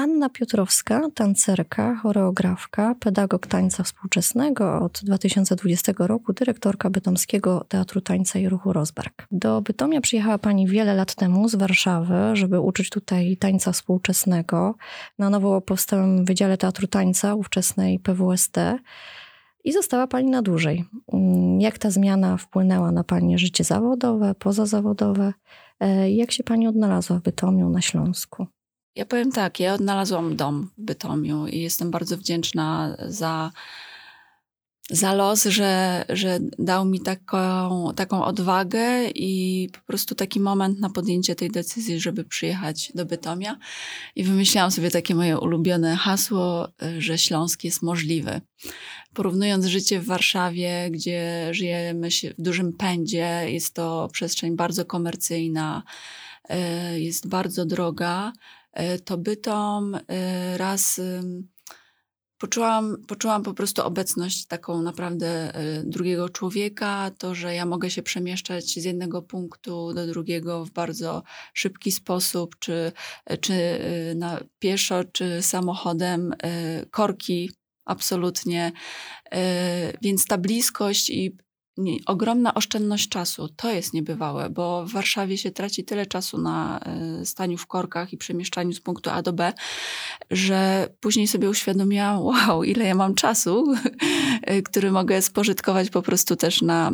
Anna 0.00 0.28
Piotrowska, 0.30 1.10
tancerka, 1.14 1.96
choreografka, 1.96 2.94
pedagog 3.00 3.46
tańca 3.46 3.82
współczesnego 3.82 4.80
od 4.80 5.00
2020 5.04 5.92
roku, 5.98 6.32
dyrektorka 6.32 6.90
Bytomskiego 6.90 7.64
Teatru 7.68 8.00
Tańca 8.00 8.38
i 8.38 8.48
Ruchu 8.48 8.72
Rozbark. 8.72 9.26
Do 9.30 9.62
Bytomia 9.62 10.00
przyjechała 10.00 10.38
Pani 10.38 10.66
wiele 10.66 10.94
lat 10.94 11.14
temu 11.14 11.48
z 11.48 11.54
Warszawy, 11.54 12.14
żeby 12.32 12.60
uczyć 12.60 12.90
tutaj 12.90 13.36
tańca 13.36 13.72
współczesnego 13.72 14.74
na 15.18 15.30
nowo 15.30 15.60
powstałym 15.60 16.24
Wydziale 16.24 16.56
Teatru 16.56 16.86
Tańca 16.86 17.34
ówczesnej 17.34 17.98
PWST 17.98 18.56
i 19.64 19.72
została 19.72 20.06
Pani 20.06 20.30
na 20.30 20.42
dłużej. 20.42 20.84
Mm, 21.12 21.60
jak 21.60 21.78
ta 21.78 21.90
zmiana 21.90 22.36
wpłynęła 22.36 22.92
na 22.92 23.04
Pani 23.04 23.38
życie 23.38 23.64
zawodowe, 23.64 24.34
pozazawodowe? 24.34 25.32
E, 25.80 26.10
jak 26.10 26.32
się 26.32 26.44
Pani 26.44 26.68
odnalazła 26.68 27.18
w 27.18 27.22
Bytomiu 27.22 27.68
na 27.68 27.80
Śląsku? 27.80 28.46
Ja 28.94 29.06
powiem 29.06 29.32
tak, 29.32 29.60
ja 29.60 29.74
odnalazłam 29.74 30.36
dom 30.36 30.70
w 30.78 30.82
Bytomiu 30.82 31.46
i 31.46 31.58
jestem 31.58 31.90
bardzo 31.90 32.16
wdzięczna 32.16 32.96
za, 33.08 33.52
za 34.90 35.14
los, 35.14 35.44
że, 35.44 36.04
że 36.08 36.38
dał 36.58 36.84
mi 36.84 37.00
taką, 37.00 37.92
taką 37.96 38.24
odwagę 38.24 39.10
i 39.14 39.68
po 39.72 39.80
prostu 39.80 40.14
taki 40.14 40.40
moment 40.40 40.80
na 40.80 40.90
podjęcie 40.90 41.34
tej 41.34 41.50
decyzji, 41.50 42.00
żeby 42.00 42.24
przyjechać 42.24 42.92
do 42.94 43.06
Bytomia. 43.06 43.58
I 44.16 44.24
wymyślałam 44.24 44.70
sobie 44.70 44.90
takie 44.90 45.14
moje 45.14 45.38
ulubione 45.38 45.96
hasło, 45.96 46.68
że 46.98 47.18
Śląsk 47.18 47.64
jest 47.64 47.82
możliwy. 47.82 48.40
Porównując 49.14 49.66
życie 49.66 50.00
w 50.00 50.06
Warszawie, 50.06 50.88
gdzie 50.90 51.48
żyjemy 51.50 52.08
w 52.38 52.42
dużym 52.42 52.72
pędzie, 52.72 53.44
jest 53.46 53.74
to 53.74 54.08
przestrzeń 54.12 54.56
bardzo 54.56 54.84
komercyjna, 54.84 55.82
e, 56.48 57.00
jest 57.00 57.28
bardzo 57.28 57.66
droga, 57.66 58.32
to 59.04 59.18
bytom 59.18 59.94
e, 59.94 60.58
raz 60.58 61.00
poczułam, 62.38 62.96
poczułam 63.08 63.42
po 63.42 63.54
prostu 63.54 63.82
obecność 63.82 64.46
taką 64.46 64.82
naprawdę 64.82 65.54
e, 65.54 65.82
drugiego 65.84 66.28
człowieka, 66.28 67.10
to, 67.18 67.34
że 67.34 67.54
ja 67.54 67.66
mogę 67.66 67.90
się 67.90 68.02
przemieszczać 68.02 68.64
z 68.64 68.84
jednego 68.84 69.22
punktu 69.22 69.94
do 69.94 70.06
drugiego 70.06 70.64
w 70.64 70.70
bardzo 70.70 71.22
szybki 71.54 71.92
sposób, 71.92 72.58
czy, 72.58 72.92
czy 73.40 73.78
na 74.14 74.40
pieszo, 74.58 75.04
czy 75.04 75.42
samochodem, 75.42 76.34
korki 76.90 77.50
absolutnie. 77.84 78.72
Więc 80.02 80.26
ta 80.26 80.38
bliskość 80.38 81.10
i 81.10 81.36
nie, 81.76 81.96
ogromna 82.06 82.54
oszczędność 82.54 83.08
czasu. 83.08 83.48
To 83.56 83.70
jest 83.70 83.94
niebywałe, 83.94 84.50
bo 84.50 84.86
w 84.86 84.92
Warszawie 84.92 85.38
się 85.38 85.50
traci 85.50 85.84
tyle 85.84 86.06
czasu 86.06 86.38
na 86.38 86.80
y, 87.20 87.26
staniu 87.26 87.58
w 87.58 87.66
korkach 87.66 88.12
i 88.12 88.16
przemieszczaniu 88.16 88.72
z 88.72 88.80
punktu 88.80 89.10
A 89.10 89.22
do 89.22 89.32
B, 89.32 89.52
że 90.30 90.88
później 91.00 91.28
sobie 91.28 91.50
uświadomiłam, 91.50 92.20
wow, 92.22 92.64
ile 92.64 92.84
ja 92.84 92.94
mam 92.94 93.14
czasu, 93.14 93.74
który 94.68 94.92
mogę 94.92 95.22
spożytkować 95.22 95.90
po 95.90 96.02
prostu 96.02 96.36
też 96.36 96.62
na, 96.62 96.90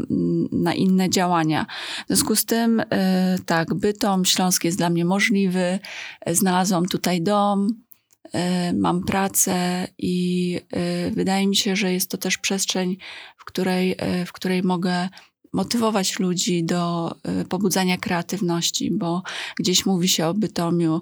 na 0.52 0.74
inne 0.74 1.10
działania. 1.10 1.66
W 2.04 2.06
związku 2.06 2.36
z 2.36 2.44
tym, 2.44 2.80
y, 2.80 2.86
tak, 3.46 3.74
Bytom 3.74 4.24
Śląsk 4.24 4.64
jest 4.64 4.78
dla 4.78 4.90
mnie 4.90 5.04
możliwy. 5.04 5.78
Znalazłam 6.26 6.86
tutaj 6.86 7.22
dom, 7.22 7.85
mam 8.74 9.04
pracę 9.04 9.88
i 9.98 10.56
y, 11.08 11.10
wydaje 11.10 11.46
mi 11.46 11.56
się, 11.56 11.76
że 11.76 11.92
jest 11.92 12.10
to 12.10 12.18
też 12.18 12.38
przestrzeń, 12.38 12.96
w 13.36 13.44
której, 13.44 13.92
y, 13.92 14.26
w 14.26 14.32
której 14.32 14.62
mogę 14.62 15.08
motywować 15.52 16.18
ludzi 16.18 16.64
do 16.64 17.14
pobudzania 17.48 17.96
kreatywności, 17.96 18.90
bo 18.90 19.22
gdzieś 19.58 19.86
mówi 19.86 20.08
się 20.08 20.26
o 20.26 20.34
Bytomiu, 20.34 21.00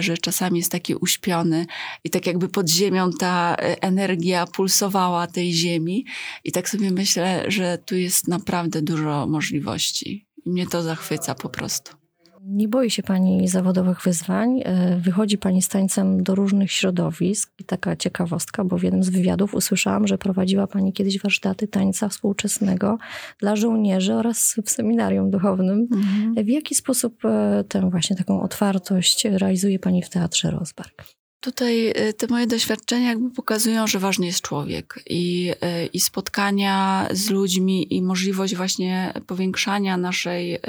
że 0.00 0.18
czasami 0.18 0.58
jest 0.58 0.72
taki 0.72 0.94
uśpiony 0.94 1.66
i 2.04 2.10
tak 2.10 2.26
jakby 2.26 2.48
pod 2.48 2.70
ziemią 2.70 3.10
ta 3.12 3.54
energia 3.80 4.46
pulsowała 4.46 5.26
tej 5.26 5.52
ziemi 5.52 6.04
i 6.44 6.52
tak 6.52 6.68
sobie 6.68 6.90
myślę, 6.90 7.44
że 7.48 7.78
tu 7.78 7.96
jest 7.96 8.28
naprawdę 8.28 8.82
dużo 8.82 9.26
możliwości. 9.26 10.26
I 10.46 10.50
mnie 10.50 10.66
to 10.66 10.82
zachwyca 10.82 11.34
po 11.34 11.48
prostu. 11.48 12.01
Nie 12.44 12.68
boi 12.68 12.90
się 12.90 13.02
Pani 13.02 13.48
zawodowych 13.48 14.02
wyzwań. 14.02 14.60
E, 14.64 14.96
wychodzi 14.96 15.38
Pani 15.38 15.62
z 15.62 15.68
tańcem 15.68 16.22
do 16.22 16.34
różnych 16.34 16.72
środowisk. 16.72 17.52
I 17.58 17.64
taka 17.64 17.96
ciekawostka, 17.96 18.64
bo 18.64 18.78
w 18.78 18.82
jednym 18.82 19.02
z 19.02 19.10
wywiadów 19.10 19.54
usłyszałam, 19.54 20.06
że 20.06 20.18
prowadziła 20.18 20.66
Pani 20.66 20.92
kiedyś 20.92 21.18
warsztaty 21.22 21.68
tańca 21.68 22.08
współczesnego 22.08 22.98
dla 23.38 23.56
żołnierzy 23.56 24.14
oraz 24.14 24.54
w 24.64 24.70
seminarium 24.70 25.30
duchownym. 25.30 25.88
Mhm. 25.92 26.44
W 26.44 26.48
jaki 26.48 26.74
sposób 26.74 27.24
e, 27.24 27.64
tę 27.68 27.90
właśnie 27.90 28.16
taką 28.16 28.42
otwartość 28.42 29.24
realizuje 29.24 29.78
Pani 29.78 30.02
w 30.02 30.08
Teatrze 30.08 30.50
Rozbark? 30.50 31.21
Tutaj 31.42 31.88
y, 31.88 32.12
te 32.12 32.26
moje 32.26 32.46
doświadczenia 32.46 33.08
jakby 33.08 33.30
pokazują, 33.30 33.86
że 33.86 33.98
ważny 33.98 34.26
jest 34.26 34.40
człowiek 34.40 35.02
i, 35.10 35.50
y, 35.50 35.86
i 35.86 36.00
spotkania 36.00 37.08
z 37.10 37.30
ludźmi 37.30 37.96
i 37.96 38.02
możliwość 38.02 38.56
właśnie 38.56 39.14
powiększania 39.26 39.96
naszej 39.96 40.54
y, 40.54 40.60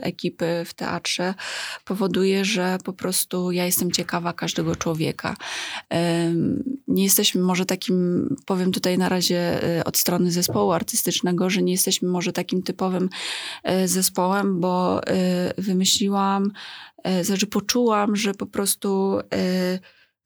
ekipy 0.00 0.62
w 0.66 0.74
teatrze 0.74 1.34
powoduje, 1.84 2.44
że 2.44 2.78
po 2.84 2.92
prostu 2.92 3.52
ja 3.52 3.64
jestem 3.64 3.90
ciekawa 3.90 4.32
każdego 4.32 4.76
człowieka. 4.76 5.36
Nie 6.88 7.04
jesteśmy 7.04 7.42
może 7.42 7.66
takim, 7.66 8.28
powiem 8.46 8.72
tutaj 8.72 8.98
na 8.98 9.08
razie 9.08 9.60
od 9.84 9.98
strony 9.98 10.32
zespołu 10.32 10.72
artystycznego, 10.72 11.50
że 11.50 11.62
nie 11.62 11.72
jesteśmy 11.72 12.08
może 12.08 12.32
takim 12.32 12.62
typowym 12.62 13.08
zespołem, 13.84 14.60
bo 14.60 15.00
wymyśliłam, 15.58 16.52
znaczy 17.22 17.46
poczułam, 17.46 18.16
że 18.16 18.34
po 18.34 18.46
prostu 18.46 19.18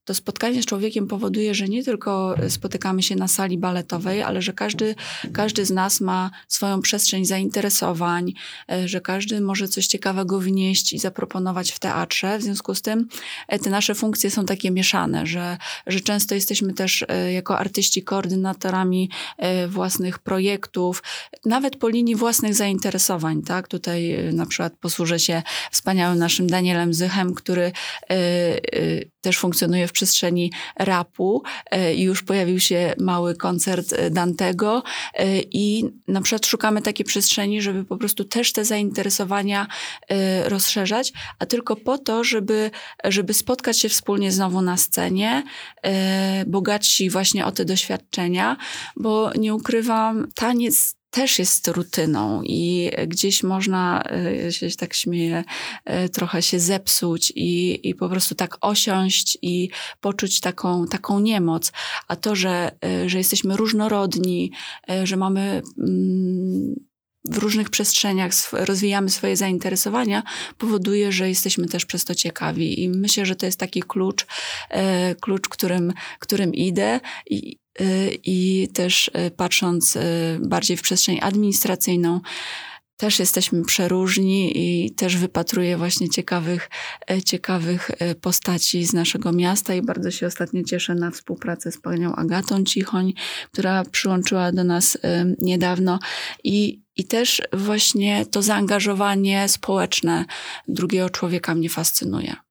to 0.05 0.15
spotkanie 0.15 0.63
z 0.63 0.67
człowiekiem 0.67 1.07
powoduje, 1.07 1.55
że 1.55 1.69
nie 1.69 1.85
tylko 1.85 2.35
spotykamy 2.49 3.03
się 3.03 3.17
na 3.17 3.29
sali 3.29 3.59
baletowej, 3.59 4.23
ale 4.23 4.43
że 4.43 4.53
każdy, 4.53 4.95
każdy 5.33 5.65
z 5.65 5.71
nas 5.71 6.01
ma 6.01 6.31
swoją 6.49 6.81
przestrzeń 6.81 7.25
zainteresowań, 7.25 8.33
e, 8.73 8.89
że 8.89 9.01
każdy 9.01 9.41
może 9.41 9.69
coś 9.69 9.87
ciekawego 9.87 10.41
wnieść 10.41 10.93
i 10.93 10.99
zaproponować 10.99 11.73
w 11.73 11.79
teatrze. 11.79 12.39
W 12.39 12.43
związku 12.43 12.75
z 12.75 12.83
tym 12.83 13.09
e, 13.49 13.59
te 13.59 13.71
nasze 13.71 13.95
funkcje 13.95 14.31
są 14.31 14.45
takie 14.45 14.71
mieszane, 14.71 15.27
że, 15.27 15.59
że 15.87 16.01
często 16.01 16.35
jesteśmy 16.35 16.75
też 16.75 17.05
e, 17.09 17.33
jako 17.33 17.59
artyści 17.59 18.03
koordynatorami 18.03 19.11
własnych 19.69 20.19
projektów, 20.19 21.03
nawet 21.45 21.77
po 21.77 21.89
linii 21.89 22.15
własnych 22.15 22.55
zainteresowań. 22.55 23.43
Tak? 23.43 23.69
Tutaj 23.69 24.17
na 24.33 24.47
przykład 24.47 24.73
posłużę 24.81 25.19
się 25.19 25.43
wspaniałym 25.71 26.19
naszym 26.19 26.47
Danielem 26.47 26.95
Zychem, 26.95 27.35
który 27.35 27.73
też 29.21 29.39
funkcjonuje 29.39 29.89
w 29.89 29.93
przestrzeni 29.95 30.53
rapu. 30.77 31.43
E, 31.71 31.95
już 31.95 32.23
pojawił 32.23 32.61
się 32.61 32.95
mały 32.99 33.37
koncert 33.37 33.93
e, 33.93 34.11
Dantego 34.11 34.83
e, 35.15 35.41
i 35.41 35.85
na 36.09 36.21
przykład 36.21 36.47
szukamy 36.47 36.83
takiej 36.83 37.07
przestrzeni, 37.07 37.63
żeby 37.63 37.85
po 37.85 37.97
prostu 37.97 38.25
też 38.25 38.53
te 38.53 38.65
zainteresowania 38.65 39.67
rozszerzać, 40.45 41.13
a 41.39 41.47
tylko 41.47 41.77
po 41.77 41.99
to, 41.99 42.25
żeby, 42.25 42.71
żeby 43.05 43.35
spotkać 43.35 43.81
się 43.81 43.89
wspólnie 43.89 44.33
znowu 44.33 44.63
na 44.63 44.77
scenie, 44.77 45.43
bogatsi 46.47 47.11
właśnie 47.11 47.47
o 47.47 47.53
te 47.53 47.65
doświadczenia, 47.65 48.57
bo 48.97 49.33
nie 49.35 49.55
ukrywam, 49.55 50.29
taniec 50.35 50.95
też 51.15 51.39
jest 51.39 51.69
rutyną 51.69 52.43
i 52.43 52.91
gdzieś 53.07 53.43
można, 53.43 54.05
e, 54.47 54.53
się 54.53 54.71
tak 54.71 54.95
śmieję, 54.95 55.45
e, 55.85 56.09
trochę 56.09 56.43
się 56.43 56.61
zepsuć 56.61 57.33
i, 57.37 57.81
i 57.89 57.95
po 57.95 58.09
prostu 58.09 58.35
tak 58.35 58.57
osiąść 58.61 59.39
i 59.43 59.71
poczuć 60.01 60.41
taką, 60.41 60.87
taką 60.87 61.21
niemoc. 61.21 61.73
A 62.09 62.17
to, 62.17 62.35
że, 62.35 62.71
e, 62.85 63.09
że 63.09 63.19
jesteśmy 63.19 63.57
różnorodni, 63.57 64.53
że 65.05 65.17
mamy 65.17 65.63
mm, 65.79 66.75
w 67.25 67.39
różnych 67.39 67.71
przestrzeniach 67.71 68.33
rozwijamy 68.53 69.11
swoje 69.11 69.37
zainteresowania, 69.37 70.23
powoduje, 70.59 71.13
że 71.13 71.29
jesteśmy 71.29 71.69
też 71.69 71.87
przez 71.87 72.05
to 72.05 72.15
ciekawi. 72.15 72.83
I 72.83 72.89
myślę, 72.89 73.27
że 73.27 73.37
to 73.37 73.47
jest 73.47 73.59
taki 73.59 73.83
klucz, 73.83 74.27
klucz, 75.21 75.49
którym, 75.49 75.93
którym 76.19 76.55
idę. 76.55 77.01
I, 77.31 77.64
i 78.25 78.69
też 78.75 79.09
y, 79.09 79.31
patrząc 79.31 79.97
y, 79.97 80.01
bardziej 80.43 80.77
w 80.77 80.83
przestrzeń 80.83 81.19
administracyjną, 81.23 82.21
też 82.97 83.19
jesteśmy 83.19 83.65
przeróżni 83.65 84.53
i 84.55 84.91
też 84.91 85.17
wypatruję 85.17 85.77
właśnie 85.77 86.09
ciekawych, 86.09 86.71
ciekawych 87.25 87.91
postaci 88.21 88.85
z 88.85 88.93
naszego 88.93 89.33
miasta 89.33 89.75
i 89.75 89.83
bardzo 89.83 90.11
się 90.11 90.27
ostatnio 90.27 90.63
cieszę 90.63 90.95
na 90.95 91.11
współpracę 91.11 91.73
z 91.73 91.81
panią 91.81 92.15
Agatą 92.15 92.65
Cichoń, 92.65 93.13
która 93.53 93.85
przyłączyła 93.85 94.53
do 94.53 94.65
nas 94.65 94.99
niedawno 95.39 95.99
i, 96.45 96.83
i 96.97 97.05
też 97.05 97.43
właśnie 97.53 98.27
to 98.27 98.43
zaangażowanie 98.43 99.49
społeczne 99.49 100.25
drugiego 100.69 101.11
człowieka 101.11 101.55
mnie 101.55 101.69
fascynuje. 101.69 102.44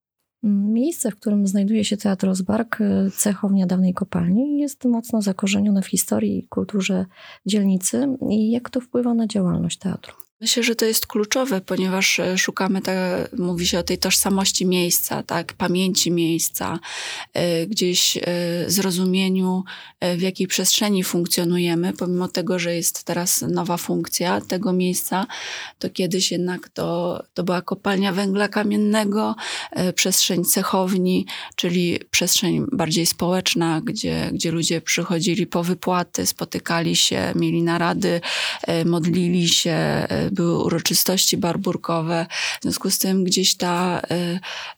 Miejsce, 0.43 1.11
w 1.11 1.15
którym 1.15 1.47
znajduje 1.47 1.83
się 1.83 1.97
Teatr 1.97 2.27
Rozbark, 2.27 2.81
e, 2.81 3.11
cechownia 3.11 3.65
dawnej 3.65 3.93
kopalni, 3.93 4.59
jest 4.59 4.85
mocno 4.85 5.21
zakorzenione 5.21 5.81
w 5.81 5.87
historii 5.87 6.39
i 6.39 6.47
kulturze 6.47 7.05
dzielnicy. 7.45 8.07
I 8.29 8.51
jak 8.51 8.69
to 8.69 8.81
wpływa 8.81 9.13
na 9.13 9.27
działalność 9.27 9.77
teatru? 9.77 10.22
Myślę, 10.41 10.63
że 10.63 10.75
to 10.75 10.85
jest 10.85 11.07
kluczowe, 11.07 11.61
ponieważ 11.61 12.19
e, 12.19 12.37
szukamy, 12.37 12.81
tak, 12.81 12.95
mówi 13.37 13.67
się 13.67 13.79
o 13.79 13.83
tej 13.83 13.97
tożsamości 13.97 14.65
miejsca, 14.65 15.23
tak, 15.23 15.53
pamięci 15.53 16.11
miejsca, 16.11 16.79
e, 17.33 17.67
gdzieś 17.67 18.17
e, 18.17 18.21
zrozumieniu, 18.67 19.63
w 20.17 20.21
jakiej 20.21 20.47
przestrzeni 20.47 21.03
funkcjonujemy, 21.03 21.93
pomimo 21.93 22.27
tego, 22.27 22.59
że 22.59 22.75
jest 22.75 23.03
teraz 23.03 23.41
nowa 23.41 23.77
funkcja 23.77 24.41
tego 24.41 24.73
miejsca, 24.73 25.25
to 25.79 25.89
kiedyś 25.89 26.31
jednak 26.31 26.69
to, 26.69 27.23
to 27.33 27.43
była 27.43 27.61
kopalnia 27.61 28.11
węgla 28.11 28.47
kamiennego, 28.47 29.35
przestrzeń 29.95 30.45
cechowni, 30.45 31.25
czyli 31.55 31.99
przestrzeń 32.11 32.65
bardziej 32.71 33.05
społeczna, 33.05 33.81
gdzie, 33.83 34.29
gdzie 34.33 34.51
ludzie 34.51 34.81
przychodzili 34.81 35.47
po 35.47 35.63
wypłaty, 35.63 36.25
spotykali 36.25 36.95
się, 36.95 37.33
mieli 37.35 37.63
narady, 37.63 38.21
modlili 38.85 39.49
się, 39.49 40.07
były 40.33 40.63
uroczystości 40.63 41.37
barburkowe. 41.37 42.25
W 42.59 42.63
związku 42.63 42.89
z 42.89 42.99
tym 42.99 43.23
gdzieś 43.23 43.57
ta 43.57 44.01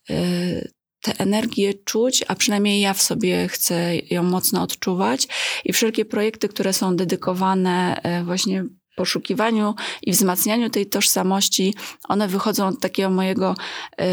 y, 0.10 0.14
y, 0.14 0.72
tę 1.02 1.14
energię 1.18 1.74
czuć, 1.74 2.24
a 2.28 2.36
przynajmniej 2.36 2.82
ja 2.82 2.94
w 2.94 3.02
sobie 3.02 3.48
chcę 3.48 3.96
ją 3.96 4.24
mocno 4.24 4.62
odczuwać. 4.62 5.28
I 5.66 5.74
wszelkie 5.74 6.06
projekty, 6.06 6.50
które 6.50 6.74
są 6.74 6.96
dedykowane 6.96 8.02
y, 8.22 8.24
właśnie 8.24 8.64
poszukiwaniu 8.96 9.76
i 10.02 10.12
wzmacnianiu 10.12 10.70
tej 10.70 10.86
tożsamości, 10.86 11.76
one 12.08 12.28
wychodzą 12.28 12.68
od 12.68 12.80
takiego 12.80 13.10
mojego 13.10 13.56
y, 14.02 14.06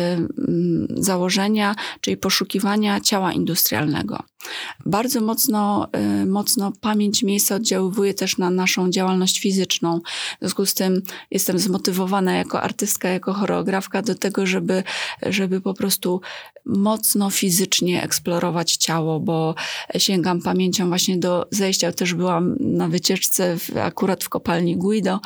założenia, 0.91 1.75
czyli 2.01 2.17
poszukiwania 2.17 3.01
ciała 3.01 3.33
industrialnego. 3.33 4.23
Bardzo 4.87 5.21
mocno, 5.21 5.89
y, 6.23 6.27
mocno 6.27 6.73
pamięć 6.81 7.23
miejsca 7.23 7.55
oddziaływuje 7.55 8.15
też 8.15 8.39
na 8.39 8.51
naszą 8.51 8.91
działalność 8.91 9.41
fizyczną. 9.41 10.01
W 10.37 10.39
związku 10.41 10.67
z 10.67 10.75
tym 10.75 11.03
jestem 11.31 11.59
zmotywowana 11.59 12.35
jako 12.35 12.63
artystka, 12.63 13.09
jako 13.09 13.33
choreografka 13.33 14.03
do 14.03 14.15
tego, 14.15 14.47
żeby, 14.47 14.83
żeby 15.23 15.61
po 15.61 15.75
prostu 15.75 16.21
mocno 16.67 17.31
fizycznie 17.31 18.03
eksplorować 18.03 18.77
ciało, 18.77 19.21
bo 19.21 19.55
sięgam 19.99 20.43
pamięcią 20.43 20.89
właśnie 20.89 21.19
do 21.19 21.47
zejścia. 21.51 21.93
Też 21.93 22.15
byłam 22.15 22.57
na 22.61 22.89
wycieczce 22.89 23.59
w, 23.59 23.77
akurat 23.77 24.25
w 24.25 24.29
kopalni 24.29 24.77
Guido 24.77 25.21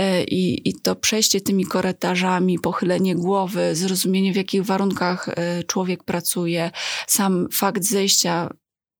y, 0.00 0.24
i, 0.24 0.68
i 0.68 0.74
to 0.74 0.96
przejście 0.96 1.40
tymi 1.40 1.66
korytarzami, 1.66 2.58
pochylenie 2.58 3.14
głowy, 3.14 3.76
zrozumienie 3.76 4.32
w 4.32 4.36
jakich 4.36 4.64
warunkach 4.64 5.28
y, 5.28 5.64
człowiek 5.64 6.04
pracuje, 6.04 6.70
sam 7.06 7.48
fakt 7.52 7.84
zejścia 7.84 8.39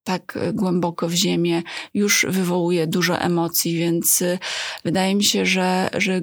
tak 0.03 0.39
głęboko 0.53 1.09
w 1.09 1.13
ziemię, 1.13 1.63
już 1.93 2.25
wywołuje 2.29 2.87
dużo 2.87 3.19
emocji, 3.19 3.77
więc 3.77 4.21
y, 4.21 4.39
wydaje 4.85 5.15
mi 5.15 5.23
się, 5.23 5.45
że, 5.45 5.89
że 5.93 6.21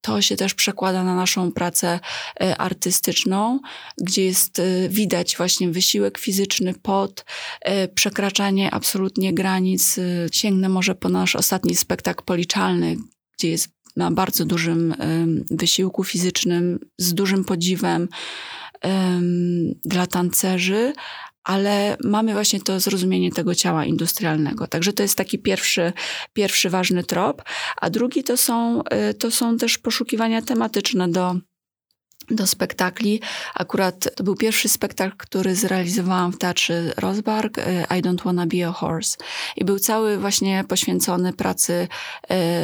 to 0.00 0.22
się 0.22 0.36
też 0.36 0.54
przekłada 0.54 1.04
na 1.04 1.14
naszą 1.14 1.52
pracę 1.52 2.00
y, 2.42 2.56
artystyczną, 2.56 3.60
gdzie 4.00 4.24
jest 4.24 4.62
widać 4.88 5.36
właśnie 5.36 5.68
wysiłek 5.68 6.18
fizyczny, 6.18 6.74
pot, 6.82 7.24
przekraczanie 7.94 8.70
absolutnie 8.70 9.34
granic. 9.34 9.96
Sięgnę 10.32 10.68
może 10.68 10.94
po 10.94 11.08
nasz 11.08 11.36
ostatni 11.36 11.76
spektakl 11.76 12.24
policzalny, 12.24 12.96
gdzie 13.38 13.50
jest 13.50 13.68
na 13.96 14.10
bardzo 14.10 14.44
dużym 14.44 14.94
wysiłku 15.50 16.04
fizycznym, 16.04 16.78
z 16.98 17.14
dużym 17.14 17.44
podziwem 17.44 18.08
dla 19.84 20.06
tancerzy, 20.06 20.92
ale 21.48 21.96
mamy 22.04 22.32
właśnie 22.32 22.60
to 22.60 22.80
zrozumienie 22.80 23.32
tego 23.32 23.54
ciała 23.54 23.84
industrialnego. 23.84 24.66
Także 24.66 24.92
to 24.92 25.02
jest 25.02 25.16
taki 25.16 25.38
pierwszy, 25.38 25.92
pierwszy 26.32 26.70
ważny 26.70 27.04
trop. 27.04 27.42
A 27.76 27.90
drugi 27.90 28.24
to 28.24 28.36
są, 28.36 28.82
y, 29.10 29.14
to 29.14 29.30
są 29.30 29.56
też 29.56 29.78
poszukiwania 29.78 30.42
tematyczne 30.42 31.08
do, 31.08 31.36
do 32.30 32.46
spektakli. 32.46 33.20
Akurat 33.54 34.16
to 34.16 34.24
był 34.24 34.34
pierwszy 34.34 34.68
spektakl, 34.68 35.16
który 35.16 35.54
zrealizowałam 35.54 36.32
w 36.32 36.38
Teatrze 36.38 36.92
Rosberg, 36.96 37.58
y, 37.58 37.62
I 37.98 38.02
Don't 38.02 38.24
Wanna 38.24 38.46
Be 38.46 38.68
a 38.68 38.72
Horse. 38.72 39.16
I 39.56 39.64
był 39.64 39.78
cały 39.78 40.18
właśnie 40.18 40.64
poświęcony 40.68 41.32
pracy, 41.32 41.88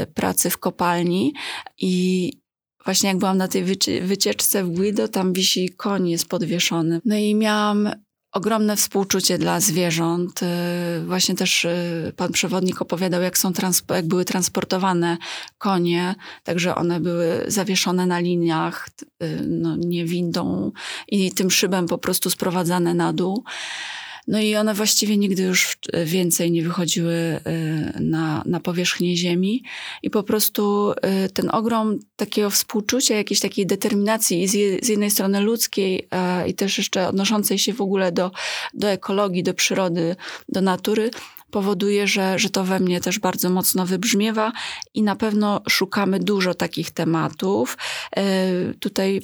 y, 0.02 0.06
pracy 0.06 0.50
w 0.50 0.58
kopalni 0.58 1.34
i 1.78 2.32
Właśnie 2.84 3.08
jak 3.08 3.18
byłam 3.18 3.38
na 3.38 3.48
tej 3.48 3.64
wycieczce 4.02 4.64
w 4.64 4.70
Guido, 4.70 5.08
tam 5.08 5.32
wisi 5.32 5.70
koń 5.76 6.08
jest 6.08 6.28
podwieszony. 6.28 7.00
No 7.04 7.16
i 7.16 7.34
miałam 7.34 7.90
ogromne 8.34 8.76
współczucie 8.76 9.38
dla 9.38 9.60
zwierząt. 9.60 10.42
Y, 10.42 10.46
właśnie 11.06 11.34
też 11.34 11.64
y, 11.64 12.12
pan 12.16 12.32
przewodnik 12.32 12.82
opowiadał, 12.82 13.22
jak, 13.22 13.38
są 13.38 13.52
jak 13.90 14.06
były 14.06 14.24
transportowane 14.24 15.16
konie, 15.58 16.14
także 16.42 16.74
one 16.74 17.00
były 17.00 17.44
zawieszone 17.48 18.06
na 18.06 18.18
liniach, 18.18 18.88
y, 19.22 19.42
no, 19.48 19.76
nie 19.76 20.04
windą 20.04 20.72
i 21.08 21.32
tym 21.32 21.50
szybem 21.50 21.86
po 21.86 21.98
prostu 21.98 22.30
sprowadzane 22.30 22.94
na 22.94 23.12
dół. 23.12 23.44
No 24.26 24.40
i 24.40 24.56
one 24.56 24.74
właściwie 24.74 25.16
nigdy 25.16 25.42
już 25.42 25.78
więcej 26.04 26.50
nie 26.50 26.62
wychodziły 26.62 27.14
y, 27.14 27.40
na, 28.00 28.42
na 28.46 28.60
powierzchnię 28.60 29.16
Ziemi. 29.16 29.64
I 30.02 30.10
po 30.10 30.22
prostu 30.22 30.92
y, 30.92 31.28
ten 31.28 31.50
ogrom 31.50 31.98
takiego 32.16 32.50
współczucia, 32.50 33.16
jakiejś 33.16 33.40
takiej 33.40 33.66
determinacji 33.66 34.48
z, 34.48 34.88
jednej 34.88 35.10
strony 35.10 35.40
ludzkiej 35.40 36.08
i 36.46 36.54
też 36.54 36.78
jeszcze 36.78 37.08
odnoszącej 37.08 37.58
się 37.58 37.72
w 37.72 37.80
ogóle 37.80 38.12
do, 38.12 38.30
do 38.74 38.88
ekologii, 38.88 39.42
do 39.42 39.54
przyrody, 39.54 40.16
do 40.48 40.60
natury, 40.60 41.10
powoduje, 41.50 42.06
że, 42.06 42.38
że 42.38 42.50
to 42.50 42.64
we 42.64 42.80
mnie 42.80 43.00
też 43.00 43.18
bardzo 43.18 43.50
mocno 43.50 43.86
wybrzmiewa 43.86 44.52
i 44.94 45.02
na 45.02 45.16
pewno 45.16 45.62
szukamy 45.68 46.20
dużo 46.20 46.54
takich 46.54 46.90
tematów. 46.90 47.78
Tutaj 48.80 49.20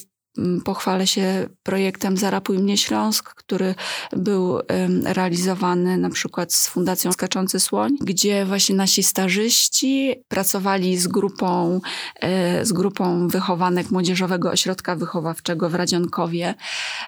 pochwalę 0.65 1.07
się 1.07 1.49
projektem 1.63 2.17
Zarapuj 2.17 2.59
mnie 2.59 2.77
Śląsk, 2.77 3.35
który 3.35 3.75
był 4.13 4.59
realizowany 5.05 5.97
na 5.97 6.11
przykład 6.11 6.53
z 6.53 6.69
Fundacją 6.69 7.13
Skaczący 7.13 7.61
Słoń, 7.61 7.97
gdzie 8.01 8.47
właśnie 8.47 8.75
nasi 8.75 9.03
starzyści 9.03 10.15
pracowali 10.29 10.99
z 10.99 11.09
grupą, 11.09 11.81
e, 12.21 12.65
z 12.65 12.73
grupą 12.73 13.29
wychowanek 13.29 13.91
Młodzieżowego 13.91 14.51
Ośrodka 14.51 14.97
Wychowawczego 14.97 15.71
w 15.71 15.75
Radzionkowie. 15.75 16.55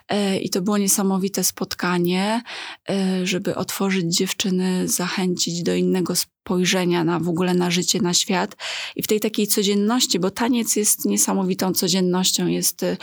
E, 0.09 0.37
I 0.37 0.49
to 0.49 0.61
było 0.61 0.77
niesamowite 0.77 1.43
spotkanie, 1.43 2.41
e, 2.89 3.25
żeby 3.27 3.55
otworzyć 3.55 4.17
dziewczyny, 4.17 4.87
zachęcić 4.87 5.63
do 5.63 5.75
innego 5.75 6.15
spojrzenia 6.43 7.03
na 7.03 7.19
w 7.19 7.29
ogóle 7.29 7.53
na 7.53 7.71
życie, 7.71 8.01
na 8.01 8.13
świat 8.13 8.55
i 8.95 9.03
w 9.03 9.07
tej 9.07 9.19
takiej 9.19 9.47
codzienności, 9.47 10.19
bo 10.19 10.29
taniec 10.29 10.75
jest 10.75 11.05
niesamowitą 11.05 11.73
codziennością, 11.73 12.47
jest, 12.47 12.83
e, 12.83 12.95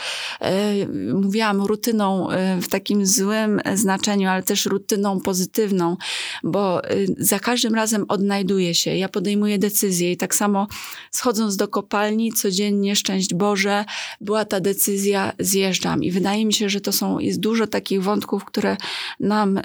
mówiłam, 1.13 1.61
rutyną 1.61 2.29
e, 2.29 2.61
w 2.61 2.67
takim 2.67 3.05
złym 3.05 3.61
znaczeniu, 3.73 4.29
ale 4.29 4.43
też 4.43 4.65
rutyną 4.65 5.19
pozytywną, 5.19 5.97
bo 6.43 6.83
e, 6.83 6.89
za 7.17 7.39
każdym 7.39 7.75
razem 7.75 8.05
odnajduję 8.07 8.75
się, 8.75 8.95
ja 8.95 9.09
podejmuję 9.09 9.57
decyzje 9.59 10.11
i 10.11 10.17
tak 10.17 10.35
samo 10.35 10.67
schodząc 11.11 11.55
do 11.55 11.67
kopalni 11.67 12.33
codziennie, 12.33 12.95
szczęść 12.95 13.33
Boże, 13.33 13.85
była 14.21 14.45
ta 14.45 14.59
decyzja, 14.59 15.33
zjeżdżam. 15.39 16.03
I 16.03 16.11
wydaje 16.11 16.45
mi 16.45 16.53
się, 16.53 16.69
że 16.69 16.81
to 16.81 16.91
są, 16.91 17.19
jest 17.19 17.39
dużo 17.39 17.67
takich 17.67 18.03
wątków, 18.03 18.45
które 18.45 18.77
nam 19.19 19.59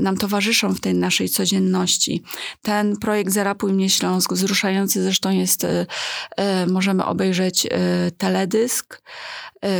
nam 0.00 0.16
towarzyszą 0.16 0.74
w 0.74 0.80
tej 0.80 0.94
naszej 0.94 1.28
codzienności. 1.28 2.22
Ten 2.62 2.96
projekt 2.96 3.32
Zarapuj 3.32 3.72
mnie 3.72 3.90
Śląsk, 3.90 4.32
wzruszający 4.32 5.02
zresztą 5.02 5.30
jest, 5.30 5.64
e, 5.64 5.86
e, 6.36 6.66
możemy 6.66 7.04
obejrzeć 7.04 7.66
teledysk, 8.18 9.02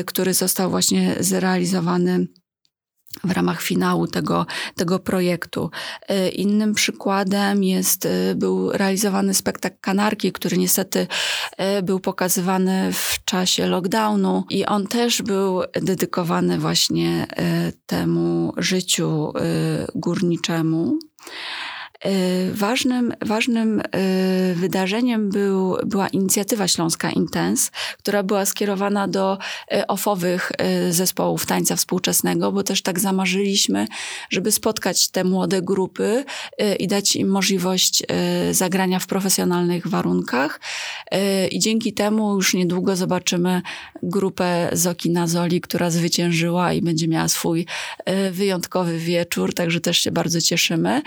który 0.07 0.35
został 0.35 0.71
właśnie 0.71 1.17
zrealizowany 1.21 2.27
w 3.25 3.31
ramach 3.31 3.63
finału 3.63 4.07
tego, 4.07 4.47
tego 4.75 4.99
projektu. 4.99 5.71
E, 6.09 6.29
innym 6.29 6.75
przykładem 6.75 7.65
jest, 7.65 8.07
e, 8.07 8.35
był 8.35 8.73
realizowany 8.73 9.35
spektakl 9.35 9.77
Kanarki, 9.81 10.33
który 10.33 10.59
niestety 10.59 11.07
e, 11.57 11.83
był 11.83 12.01
pokazywany 12.01 12.93
w 12.93 13.25
czasie 13.25 13.67
lockdownu 13.67 14.45
i 14.51 14.67
on 14.67 14.87
też 14.87 15.23
był 15.23 15.63
dedykowany 15.75 16.59
właśnie 16.59 17.27
temu 17.87 18.53
życiu 18.57 19.33
górniczemu. 19.95 20.99
Y, 22.07 22.53
ważnym, 22.55 23.13
ważnym 23.21 23.81
y, 23.81 24.55
wydarzeniem 24.55 25.31
był, 25.31 25.77
była 25.87 26.09
inicjatywa 26.09 26.69
Śląska 26.69 27.11
Intens, 27.11 27.71
która 27.99 28.23
była 28.23 28.47
skierowana 28.47 29.09
do 29.09 29.39
y, 29.75 29.87
ofowych 29.87 30.53
zespołów 30.91 31.47
tańca 31.47 31.77
współczesnego, 31.77 32.53
bo 32.53 32.63
też 32.63 32.83
tak 32.83 33.01
zamarzyliśmy, 33.01 33.87
żeby 34.31 34.53
spotkać 34.53 35.09
te 35.09 35.25
młode 35.25 35.63
grupy 35.63 36.25
i 36.79 36.89
dać 36.89 37.17
im 37.17 37.29
możliwość 37.29 38.03
zagrania 38.51 38.99
w 38.99 39.07
profesjonalnych 39.07 39.87
warunkach. 39.87 40.61
I 41.51 41.59
dzięki 41.59 41.93
temu 41.93 42.35
już 42.35 42.55
niedługo 42.55 42.97
zobaczymy 42.97 43.63
grupę 44.03 44.69
Zoki 44.73 45.11
Nazoli, 45.11 45.61
która 45.61 45.91
zwyciężyła 45.91 46.73
i 46.73 46.83
będzie 46.83 47.09
miała 47.09 47.29
swój 47.29 47.67
wyjątkowy 48.33 48.99
wieczór, 48.99 49.55
także 49.55 49.81
też 49.81 49.99
się 49.99 50.13
bardzo 50.13 50.41
cieszymy. 50.41 51.03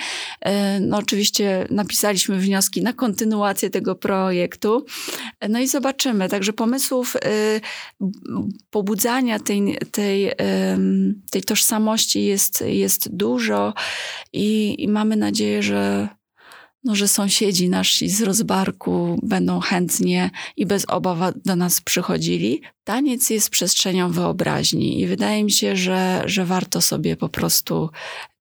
No 0.86 0.98
oczywiście 0.98 1.68
napisaliśmy 1.70 2.40
wnioski 2.40 2.82
na 2.82 2.94
kontynuację 2.94 3.70
tego 3.70 3.96
projektu. 3.96 4.86
No 5.50 5.60
i 5.60 5.68
zobaczymy. 5.68 6.30
Także 6.30 6.54
pomysłów 6.54 7.16
pobudzania 8.70 9.40
tej, 9.40 9.78
tej, 9.92 10.32
tej 11.32 11.44
tożsamości 11.44 12.26
jest, 12.26 12.64
jest 12.68 13.16
dużo 13.16 13.74
i, 14.34 14.76
i 14.84 14.88
mamy 14.88 15.16
nadzieję, 15.16 15.64
że 15.64 16.10
no, 16.86 16.96
że 16.96 17.08
sąsiedzi 17.08 17.70
nasi 17.70 18.10
z 18.10 18.22
rozbarku 18.22 19.20
będą 19.24 19.60
chętnie 19.60 20.32
i 20.58 20.66
bez 20.66 20.86
obaw 20.90 21.34
do 21.46 21.56
nas 21.56 21.82
przychodzili. 21.82 22.62
Taniec 22.84 23.30
jest 23.30 23.50
przestrzenią 23.50 24.12
wyobraźni 24.12 25.02
i 25.02 25.08
wydaje 25.08 25.44
mi 25.44 25.52
się, 25.52 25.76
że, 25.76 26.24
że 26.26 26.46
warto 26.46 26.82
sobie 26.82 27.18
po 27.18 27.30
prostu 27.30 27.90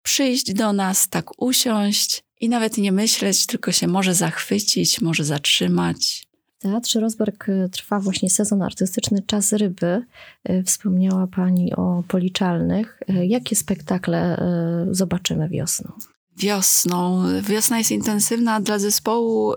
przyjść 0.03 0.53
do 0.53 0.73
nas, 0.73 1.09
tak 1.09 1.43
usiąść 1.43 2.24
i 2.41 2.49
nawet 2.49 2.79
nie 2.79 2.93
myśleć, 2.93 3.47
tylko 3.47 3.73
się 3.73 3.87
może 3.87 4.15
zachwycić, 4.15 5.01
może 5.01 5.25
zatrzymać. 5.25 6.27
W 6.59 6.63
Teatrze 6.63 7.01
Rozberg 7.01 7.49
y, 7.49 7.69
trwa 7.73 8.01
właśnie 8.01 8.31
sezon 8.31 8.63
artystyczny 8.63 9.23
Czas 9.27 9.53
Ryby. 9.53 10.03
Y, 10.51 10.63
wspomniała 10.63 11.27
Pani 11.27 11.75
o 11.75 12.03
policzalnych. 12.09 13.01
Y, 13.11 13.27
jakie 13.27 13.57
spektakle 13.57 14.43
zobaczymy 14.91 15.49
wiosną? 15.49 15.93
Wiosną. 16.37 17.23
Wiosna 17.43 17.79
jest 17.79 17.91
intensywna 17.91 18.61
dla 18.61 18.79
zespołu, 18.79 19.53
y, 19.53 19.57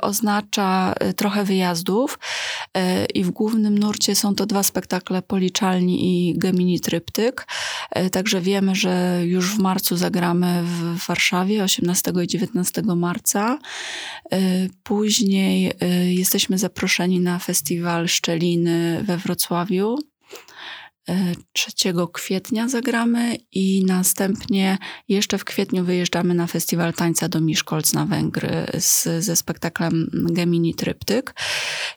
oznacza 0.00 0.94
y, 1.10 1.14
trochę 1.14 1.44
wyjazdów 1.44 2.18
y, 2.76 3.06
i 3.14 3.24
w 3.24 3.30
głównym 3.30 3.78
nurcie 3.78 4.14
są 4.14 4.34
to 4.34 4.46
dwa 4.46 4.62
spektakle 4.62 5.22
Policzalni 5.22 6.28
i 6.30 6.38
Gemini 6.38 6.80
Tryptyk. 6.80 7.46
Y, 7.98 8.10
także 8.10 8.40
wiemy, 8.40 8.74
że 8.74 9.20
już 9.24 9.54
w 9.54 9.58
marcu 9.58 9.96
zagramy 9.96 10.62
w 10.64 11.06
Warszawie 11.06 11.64
18 11.64 12.12
i 12.22 12.26
19 12.26 12.82
marca. 12.82 13.58
Y, 14.32 14.70
później 14.82 15.72
y, 15.82 16.12
jesteśmy 16.12 16.58
zaproszeni 16.58 17.20
na 17.20 17.38
festiwal 17.38 18.08
Szczeliny 18.08 19.04
we 19.06 19.16
Wrocławiu 19.16 19.98
3 21.52 21.72
kwietnia 22.12 22.68
zagramy 22.68 23.36
i 23.52 23.84
następnie 23.86 24.78
jeszcze 25.08 25.38
w 25.38 25.44
kwietniu 25.44 25.84
wyjeżdżamy 25.84 26.34
na 26.34 26.46
festiwal 26.46 26.92
tańca 26.92 27.28
do 27.28 27.40
Miszkolc 27.40 27.92
na 27.92 28.06
Węgry 28.06 28.66
z, 28.78 29.24
ze 29.24 29.36
spektaklem 29.36 30.10
Gemini 30.12 30.74
Tryptyk. 30.74 31.34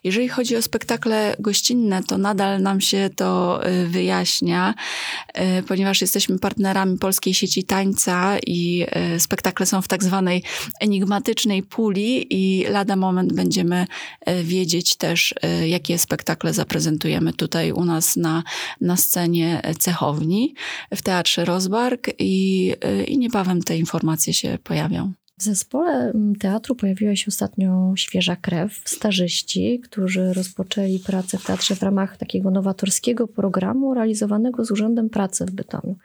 Jeżeli 0.04 0.28
chodzi 0.28 0.56
o 0.56 0.62
spektakle 0.62 1.36
gościnne, 1.38 2.02
to 2.02 2.18
nadal 2.18 2.62
nam 2.62 2.80
się 2.80 3.10
to 3.16 3.60
y, 3.68 3.86
wyjaśnia, 3.86 4.74
y, 5.58 5.62
ponieważ 5.62 6.00
jesteśmy 6.00 6.38
partnerami 6.38 6.98
Polskiej 6.98 7.34
Sieci 7.34 7.64
Tańca 7.64 8.38
i 8.46 8.86
spektakle 9.18 9.66
są 9.66 9.82
w 9.82 9.88
tak 9.88 10.04
zwanej 10.04 10.42
enigmatycznej 10.80 11.62
puli 11.62 12.26
i 12.34 12.64
lada 12.68 12.96
moment 12.96 13.32
będziemy 13.32 13.86
wiedzieć 14.42 14.96
też, 14.96 15.34
jakie 15.66 15.98
spektakle 15.98 16.54
zaprezentujemy 16.54 17.32
tutaj 17.32 17.72
u 17.72 17.84
nas 17.84 18.16
na, 18.16 18.42
na 18.80 18.95
scenie 18.96 19.62
cechowni 19.78 20.54
w 20.94 21.02
Teatrze 21.02 21.44
Rozbark 21.44 22.10
i, 22.18 22.72
i 23.06 23.18
niebawem 23.18 23.62
te 23.62 23.76
informacje 23.76 24.32
się 24.32 24.58
pojawią. 24.64 25.12
W 25.38 25.42
zespole 25.42 26.12
teatru 26.40 26.74
pojawiła 26.74 27.16
się 27.16 27.24
ostatnio 27.28 27.92
świeża 27.96 28.36
krew, 28.36 28.82
starzyści, 28.84 29.80
którzy 29.80 30.32
rozpoczęli 30.32 30.98
pracę 30.98 31.38
w 31.38 31.44
teatrze 31.44 31.76
w 31.76 31.82
ramach 31.82 32.16
takiego 32.16 32.50
nowatorskiego 32.50 33.28
programu 33.28 33.94
realizowanego 33.94 34.64
z 34.64 34.70
Urzędem 34.70 35.10
Pracy 35.10 35.46
w 35.46 35.50
Bytomiu. 35.50 35.96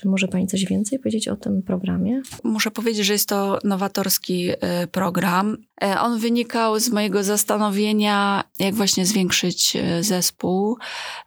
Czy 0.00 0.08
może 0.08 0.28
Pani 0.28 0.46
coś 0.46 0.64
więcej 0.64 0.98
powiedzieć 0.98 1.28
o 1.28 1.36
tym 1.36 1.62
programie? 1.62 2.22
Muszę 2.44 2.70
powiedzieć, 2.70 3.06
że 3.06 3.12
jest 3.12 3.28
to 3.28 3.58
nowatorski 3.64 4.50
y, 4.50 4.56
program. 4.92 5.56
E, 5.82 6.00
on 6.00 6.18
wynikał 6.18 6.80
z 6.80 6.90
mojego 6.90 7.24
zastanowienia, 7.24 8.44
jak 8.58 8.74
właśnie 8.74 9.06
zwiększyć 9.06 9.76
y, 9.76 10.02
zespół 10.02 10.76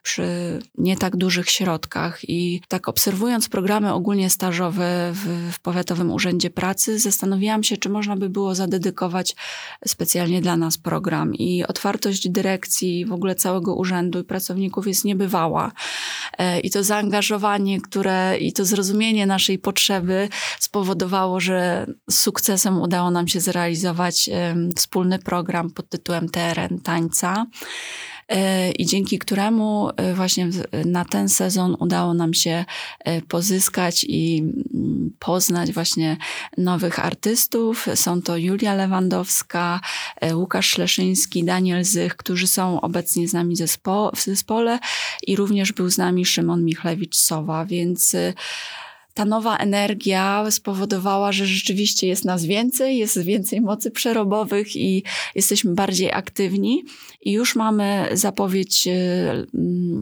przy 0.04 0.60
nie 0.78 0.98
tak 0.98 1.18
dużych 1.18 1.50
środkach. 1.50 2.30
I 2.30 2.62
tak 2.68 2.88
obserwując 2.88 3.50
programy 3.50 3.94
ogólnie 3.94 4.30
stażowe 4.30 5.12
w, 5.14 5.54
w 5.54 5.60
Powiatowym 5.60 6.12
Urzędzie 6.12 6.50
Pracy, 6.50 7.00
zastanowiłam 7.00 7.64
się, 7.64 7.78
czy 7.78 7.90
można 7.90 8.16
by 8.16 8.30
było 8.30 8.56
zadedykować 8.56 9.36
specjalnie 9.88 10.42
dla 10.42 10.58
nas 10.58 10.78
program. 10.78 11.36
I 11.36 11.64
otwartość 11.64 12.30
dyrekcji, 12.30 13.06
w 13.06 13.14
ogóle 13.14 13.36
całego 13.36 13.76
urzędu 13.76 14.20
i 14.20 14.24
pracowników 14.24 14.88
jest 14.88 15.06
niebywała. 15.06 15.72
E, 16.38 16.60
I 16.60 16.70
to 16.70 16.84
zaangażowanie, 16.84 17.82
które 17.82 18.38
i 18.38 18.54
to 18.54 18.61
to 18.62 18.66
zrozumienie 18.66 19.26
naszej 19.26 19.60
potrzeby 19.60 20.30
spowodowało, 20.60 21.40
że 21.40 21.88
z 22.10 22.20
sukcesem 22.20 22.82
udało 22.82 23.12
nam 23.12 23.28
się 23.28 23.40
zrealizować 23.40 24.30
wspólny 24.76 25.20
program 25.20 25.72
pod 25.72 25.90
tytułem 25.90 26.30
Teren 26.30 26.80
Tańca 26.80 27.46
i 28.80 28.86
dzięki 28.86 29.20
któremu 29.20 29.90
e, 29.98 30.14
właśnie 30.14 30.50
na 30.86 31.06
ten 31.06 31.30
sezon 31.30 31.76
udało 31.80 32.14
nam 32.14 32.34
się 32.34 32.66
e, 33.00 33.22
pozyskać 33.22 34.06
i 34.08 34.40
mm, 34.40 35.12
poznać 35.20 35.72
właśnie 35.72 36.18
nowych 36.58 37.06
artystów. 37.06 37.88
Są 37.96 38.22
to 38.22 38.38
Julia 38.38 38.74
Lewandowska, 38.74 39.80
Łukasz 40.34 40.70
Szleszyński, 40.70 41.44
Daniel 41.44 41.84
Zych, 41.84 42.16
którzy 42.16 42.48
są 42.48 42.82
obecnie 42.82 43.28
z 43.28 43.34
nami 43.34 43.56
w 44.16 44.24
zespole 44.24 44.80
i 45.28 45.36
również 45.36 45.72
był 45.72 45.90
z 45.90 45.98
nami 45.98 46.26
Szymon 46.26 46.66
Michlewicz-Sowa, 46.66 47.68
więc 47.68 48.16
ta 49.14 49.26
nowa 49.26 49.58
energia 49.58 50.52
spowodowała, 50.52 51.32
że 51.32 51.46
rzeczywiście 51.46 52.08
jest 52.08 52.26
nas 52.26 52.46
więcej, 52.46 52.98
jest 52.98 53.24
więcej 53.24 53.62
mocy 53.62 53.92
przerobowych 53.92 54.76
i 54.76 55.04
jesteśmy 55.36 55.74
bardziej 55.74 56.12
aktywni. 56.12 56.84
I 57.22 57.32
już 57.32 57.56
mamy 57.56 58.10
zapowiedź 58.14 58.88
e, 58.88 58.92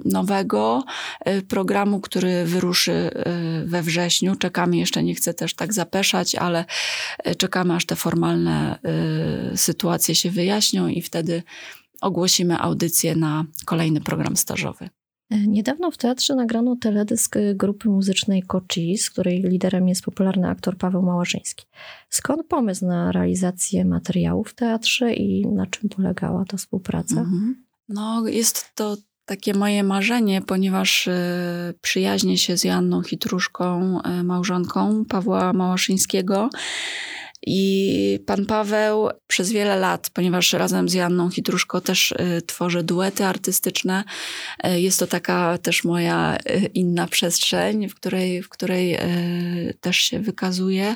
nowego 0.06 0.84
e, 1.20 1.42
programu, 1.42 2.00
który 2.00 2.46
wyruszy 2.46 2.92
e, 2.92 3.64
we 3.66 3.82
wrześniu. 3.82 4.36
Czekamy, 4.36 4.78
jeszcze 4.78 5.04
nie 5.04 5.16
chcę 5.16 5.34
też 5.34 5.54
tak 5.54 5.74
zapeszać, 5.74 6.36
ale 6.36 6.66
czekamy, 7.38 7.76
aż 7.76 7.86
te 7.86 7.96
formalne 7.96 8.80
sytuacje 9.56 10.16
się 10.16 10.32
wyjaśnią 10.32 10.88
i 10.88 11.02
wtedy 11.02 11.44
ogłosimy 12.02 12.60
audycję 12.60 13.16
na 13.16 13.46
kolejny 13.66 14.02
program 14.02 14.38
stażowy. 14.38 14.90
Niedawno 15.32 15.92
w 15.92 15.98
teatrze 15.98 16.36
nagrano 16.36 16.76
teledysk 16.76 17.36
grupy 17.56 17.90
muzycznej 17.90 18.44
z 18.98 19.10
której 19.10 19.42
liderem 19.42 19.88
jest 19.88 20.04
popularny 20.04 20.50
aktor 20.50 20.78
Paweł 20.78 21.02
Małaszyński. 21.02 21.66
Skąd 22.10 22.48
pomysł 22.48 22.86
na 22.86 23.12
realizację 23.12 23.86
materiału 23.86 24.44
w 24.44 24.54
teatrze 24.54 25.14
i 25.14 25.48
na 25.48 25.66
czym 25.66 25.90
polegała 25.90 26.46
ta 26.46 26.58
współpraca? 26.58 27.20
Mhm. 27.20 27.66
No, 27.90 28.28
jest 28.28 28.76
to 28.76 28.98
takie 29.26 29.54
moje 29.54 29.84
marzenie, 29.84 30.42
ponieważ 30.42 31.08
y, 31.08 31.12
przyjaźnię 31.82 32.38
się 32.38 32.58
z 32.58 32.64
Janną 32.64 33.02
Hitruszką, 33.02 34.00
y, 34.20 34.24
małżonką 34.24 35.06
Pawła 35.06 35.54
Małaszyńskiego. 35.54 36.50
I 37.48 38.20
pan 38.26 38.46
Paweł 38.46 39.10
przez 39.28 39.52
wiele 39.52 39.76
lat, 39.76 40.10
ponieważ 40.14 40.54
razem 40.54 40.90
z 40.90 40.94
Janną 40.94 41.30
Hitruszko 41.30 41.82
też 41.82 42.12
y, 42.12 42.42
tworzę 42.46 42.84
duety 42.84 43.26
artystyczne, 43.26 44.04
y, 44.68 44.82
jest 44.82 45.00
to 45.00 45.08
taka 45.08 45.58
też 45.58 45.84
moja 45.84 46.38
y, 46.38 46.70
inna 46.74 47.08
przestrzeń, 47.08 47.90
w 47.90 47.96
której, 47.96 48.44
w 48.44 48.50
której 48.50 48.98
też 49.82 49.98
się 49.98 50.20
wykazuję. 50.20 50.96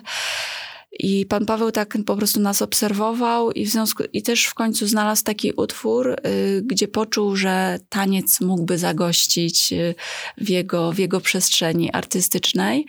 I 1.00 1.26
pan 1.26 1.46
Paweł 1.46 1.72
tak 1.72 1.98
po 2.06 2.16
prostu 2.16 2.40
nas 2.40 2.62
obserwował 2.62 3.52
i, 3.52 3.66
w 3.66 3.70
związku, 3.70 4.04
i 4.14 4.22
też 4.22 4.46
w 4.46 4.54
końcu 4.54 4.88
znalazł 4.88 5.24
taki 5.24 5.52
utwór, 5.52 6.10
y, 6.10 6.62
gdzie 6.66 6.88
poczuł, 6.88 7.36
że 7.36 7.80
taniec 7.90 8.42
mógłby 8.42 8.78
zagościć 8.78 9.74
y, 9.74 9.96
w 10.38 10.50
jego, 10.50 10.92
w 10.92 11.00
jego 11.00 11.22
przestrzeni 11.22 11.92
artystycznej. 11.92 12.86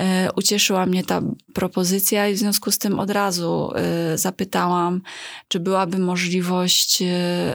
Y, 0.00 0.04
ucieszyła 0.36 0.86
mnie 0.86 1.04
ta 1.04 1.22
propozycja 1.54 2.28
i 2.28 2.34
w 2.34 2.38
związku 2.38 2.70
z 2.70 2.78
tym 2.78 3.00
od 3.00 3.10
razu 3.10 3.70
y, 4.14 4.18
zapytałam, 4.18 5.00
czy 5.48 5.60
byłaby 5.60 5.98
możliwość, 5.98 7.02
y, 7.02 7.06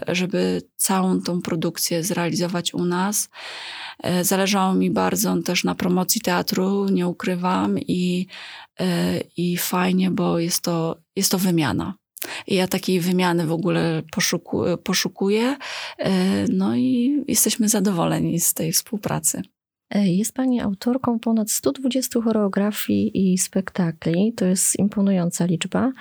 żeby 0.08 0.62
całą 0.76 1.22
tą 1.22 1.42
produkcję 1.42 2.04
zrealizować 2.04 2.74
u 2.74 2.86
nas. 2.86 3.30
Y, 4.22 4.24
zależało 4.24 4.74
mi 4.74 4.92
bardzo 4.92 5.42
też 5.46 5.64
na 5.64 5.76
promocji 5.76 6.22
teatru, 6.22 6.90
nie 6.90 7.08
ukrywam, 7.08 7.80
i 7.80 8.28
i 9.38 9.58
fajnie, 9.58 10.12
bo 10.12 10.40
jest 10.40 10.62
to, 10.62 10.98
jest 11.16 11.32
to 11.32 11.38
wymiana. 11.38 11.94
I 12.48 12.56
ja 12.56 12.68
takiej 12.68 13.00
wymiany 13.00 13.48
w 13.48 13.52
ogóle 13.52 14.04
poszuku, 14.12 14.64
poszukuję, 14.84 15.58
e, 15.98 16.12
no 16.48 16.76
i 16.76 17.24
jesteśmy 17.28 17.70
zadowoleni 17.70 18.40
z 18.40 18.54
tej 18.54 18.72
współpracy. 18.72 19.42
E, 19.90 20.08
jest 20.08 20.34
Pani 20.34 20.62
autorką 20.62 21.20
ponad 21.20 21.52
120 21.52 22.22
choreografii 22.22 23.34
i 23.34 23.38
spektakli. 23.38 24.34
To 24.34 24.46
jest 24.46 24.80
imponująca 24.80 25.46
liczba. 25.46 25.92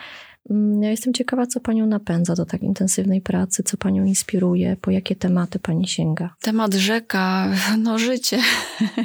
Mm, 0.50 0.82
ja 0.82 0.90
jestem 0.90 1.14
ciekawa, 1.14 1.46
co 1.46 1.60
Panią 1.60 1.86
napędza 1.86 2.34
do 2.34 2.46
tak 2.46 2.62
intensywnej 2.62 3.20
pracy, 3.20 3.62
co 3.62 3.76
Panią 3.76 4.04
inspiruje, 4.04 4.76
po 4.80 4.90
jakie 4.90 5.16
tematy 5.16 5.58
Pani 5.58 5.88
sięga? 5.88 6.34
Temat 6.40 6.74
rzeka, 6.74 7.52
no 7.84 7.98
życie. 7.98 8.38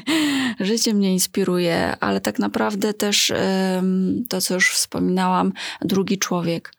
życie 0.59 0.93
mnie 0.93 1.13
inspiruje, 1.13 1.95
ale 1.99 2.21
tak 2.21 2.39
naprawdę 2.39 2.93
też 2.93 3.33
to, 4.29 4.41
co 4.41 4.53
już 4.53 4.71
wspominałam, 4.71 5.53
drugi 5.81 6.17
człowiek. 6.17 6.73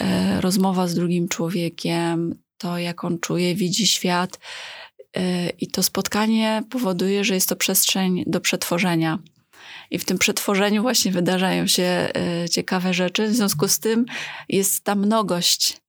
E, 0.00 0.40
rozmowa 0.40 0.88
z 0.88 0.94
drugim 0.94 1.28
człowiekiem, 1.28 2.34
to 2.58 2.78
jak 2.78 3.04
on 3.04 3.18
czuje, 3.18 3.54
widzi 3.54 3.86
świat. 3.86 4.38
E, 5.16 5.48
I 5.48 5.66
to 5.66 5.82
spotkanie 5.82 6.62
powoduje, 6.70 7.24
że 7.24 7.34
jest 7.34 7.48
to 7.48 7.56
przestrzeń 7.56 8.24
do 8.26 8.40
przetworzenia 8.40 9.18
i 9.90 9.98
w 9.98 10.04
tym 10.04 10.18
przetworzeniu 10.18 10.82
właśnie 10.82 11.12
wydarzają 11.12 11.66
się 11.66 11.82
e, 11.82 12.48
ciekawe 12.48 12.94
rzeczy. 12.94 13.26
W 13.26 13.34
związku 13.34 13.68
z 13.68 13.78
tym 13.78 14.04
jest 14.48 14.84
ta 14.84 14.94
mnogość. 14.94 15.80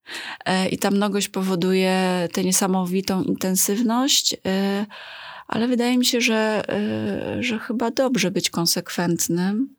E, 0.45 0.69
I 0.69 0.77
ta 0.77 0.91
mnogość 0.91 1.27
powoduje 1.27 2.27
tę 2.33 2.43
niesamowitą 2.43 3.23
intensywność, 3.23 4.35
e, 4.45 4.85
ale 5.47 5.67
wydaje 5.67 5.97
mi 5.97 6.05
się, 6.05 6.21
że, 6.21 6.63
że 7.39 7.59
chyba 7.59 7.91
dobrze 7.91 8.31
być 8.31 8.49
konsekwentnym. 8.49 9.75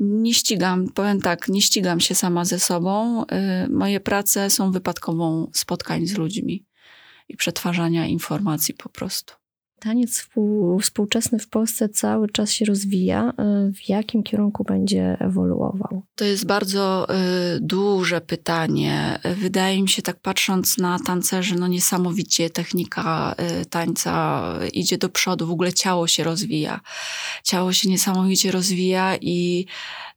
Nie 0.00 0.34
ścigam, 0.34 0.88
powiem 0.88 1.20
tak, 1.20 1.48
nie 1.48 1.62
ścigam 1.62 2.00
się 2.00 2.14
sama 2.14 2.44
ze 2.44 2.58
sobą. 2.58 3.24
Moje 3.70 4.00
prace 4.00 4.50
są 4.50 4.72
wypadkową 4.72 5.50
spotkań 5.54 6.06
z 6.06 6.16
ludźmi 6.16 6.66
i 7.28 7.36
przetwarzania 7.36 8.06
informacji 8.06 8.74
po 8.74 8.88
prostu. 8.88 9.39
Taniec 9.80 10.28
współczesny 10.80 11.38
w 11.38 11.48
Polsce 11.48 11.88
cały 11.88 12.28
czas 12.28 12.50
się 12.50 12.64
rozwija. 12.64 13.32
W 13.74 13.88
jakim 13.88 14.22
kierunku 14.22 14.64
będzie 14.64 15.16
ewoluował? 15.20 16.02
To 16.14 16.24
jest 16.24 16.46
bardzo 16.46 17.06
y, 17.56 17.60
duże 17.60 18.20
pytanie. 18.20 19.18
Wydaje 19.36 19.82
mi 19.82 19.88
się, 19.88 20.02
tak 20.02 20.20
patrząc 20.20 20.78
na 20.78 20.98
tancerzy, 21.06 21.56
no 21.56 21.68
niesamowicie 21.68 22.50
technika 22.50 23.34
y, 23.62 23.66
tańca 23.66 24.42
idzie 24.72 24.98
do 24.98 25.08
przodu. 25.08 25.46
W 25.46 25.50
ogóle 25.50 25.72
ciało 25.72 26.06
się 26.06 26.24
rozwija. 26.24 26.80
Ciało 27.44 27.72
się 27.72 27.88
niesamowicie 27.88 28.50
rozwija 28.50 29.16
i 29.20 29.66
E, 29.66 30.09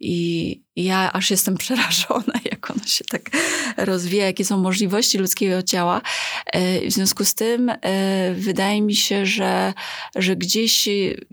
I 0.00 0.62
ja 0.76 1.12
aż 1.12 1.30
jestem 1.30 1.56
przerażona, 1.64 2.34
jak 2.44 2.70
ono 2.70 2.84
się 2.86 3.04
tak 3.04 3.30
rozwija, 3.76 4.26
jakie 4.26 4.44
są 4.44 4.58
możliwości 4.58 5.18
ludzkiego 5.18 5.62
ciała. 5.62 6.00
E, 6.46 6.88
w 6.88 6.92
związku 6.92 7.24
z 7.24 7.34
tym 7.34 7.70
e, 7.70 8.34
wydaje 8.34 8.82
mi 8.82 8.94
się, 8.94 9.26
że, 9.26 9.74
że 10.16 10.36
gdzieś 10.36 10.88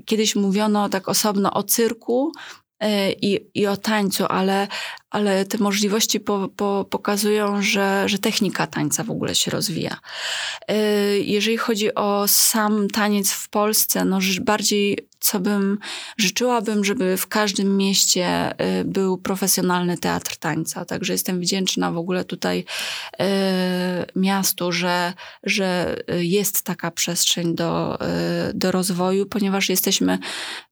kiedyś 0.05 0.35
mówiono 0.35 0.89
tak 0.89 1.09
osobno 1.09 1.53
o 1.53 1.63
cyrku, 1.63 2.31
i, 3.21 3.39
i 3.53 3.67
o 3.67 3.77
tańcu, 3.77 4.25
ale, 4.25 4.67
ale 5.09 5.45
te 5.45 5.57
możliwości 5.57 6.19
po, 6.19 6.49
po, 6.55 6.85
pokazują, 6.89 7.61
że, 7.61 8.03
że 8.09 8.19
technika 8.19 8.67
tańca 8.67 9.03
w 9.03 9.11
ogóle 9.11 9.35
się 9.35 9.51
rozwija. 9.51 9.97
Jeżeli 11.21 11.57
chodzi 11.57 11.95
o 11.95 12.27
sam 12.27 12.87
taniec 12.87 13.31
w 13.31 13.49
Polsce, 13.49 14.05
no 14.05 14.19
bardziej 14.41 14.97
co 15.27 15.39
bym 15.39 15.79
życzyłabym, 16.17 16.85
żeby 16.85 17.17
w 17.17 17.27
każdym 17.27 17.77
mieście 17.77 18.51
y, 18.79 18.85
był 18.85 19.17
profesjonalny 19.17 19.97
teatr 19.97 20.37
tańca. 20.37 20.85
Także 20.85 21.13
jestem 21.13 21.39
wdzięczna 21.39 21.91
w 21.91 21.97
ogóle 21.97 22.25
tutaj 22.25 22.59
y, 22.59 23.25
miastu, 24.15 24.71
że, 24.71 25.13
że 25.43 25.95
jest 26.17 26.63
taka 26.63 26.91
przestrzeń 26.91 27.55
do, 27.55 27.99
y, 28.49 28.53
do 28.53 28.71
rozwoju, 28.71 29.25
ponieważ 29.25 29.69
jesteśmy 29.69 30.19